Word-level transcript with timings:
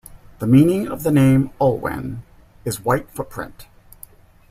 The 0.39 0.47
meaning 0.47 0.87
of 0.87 1.03
the 1.03 1.11
name 1.11 1.51
Olwen 1.61 2.23
is 2.65 2.81
"white 2.83 3.07
footprint". 3.11 3.67